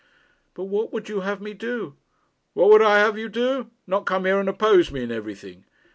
'But 0.55 0.63
what 0.63 0.91
would 0.91 1.09
you 1.09 1.19
have 1.19 1.37
had 1.37 1.43
me 1.43 1.53
do?' 1.53 1.95
'What 2.53 2.69
would 2.71 2.81
I 2.81 2.97
have 2.97 3.13
had 3.13 3.21
you 3.21 3.29
do? 3.29 3.69
Not 3.85 4.07
come 4.07 4.25
here 4.25 4.39
and 4.39 4.49
oppose 4.49 4.89
me 4.91 5.03
in 5.03 5.11
everything.' 5.11 5.63